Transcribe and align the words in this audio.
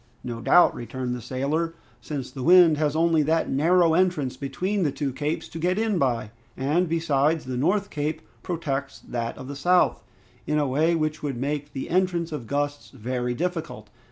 "No 0.23 0.41
doubt," 0.41 0.73
returned 0.73 1.13
the 1.13 1.21
sailor, 1.21 1.75
"since 2.01 2.31
the 2.31 2.41
wind 2.41 2.77
has 2.79 2.95
only 2.95 3.21
that 3.21 3.51
narrow 3.51 3.93
entrance 3.93 4.35
between 4.35 4.81
the 4.81 4.91
two 4.91 5.13
capes 5.13 5.47
to 5.49 5.59
get 5.59 5.77
in 5.77 5.99
by, 5.99 6.31
and, 6.57 6.89
besides, 6.89 7.45
the 7.45 7.55
north 7.55 7.91
cape 7.91 8.23
protects 8.41 8.97
that 8.97 9.37
of 9.37 9.47
the 9.47 9.55
south 9.55 10.03
in 10.47 10.57
a 10.57 10.65
way 10.67 10.95
which 10.95 11.21
would 11.21 11.37
make 11.37 11.73
the 11.73 11.87
entrance 11.91 12.31
of 12.31 12.47
gusts 12.47 12.89
very 12.89 13.35
difficult. 13.35 13.91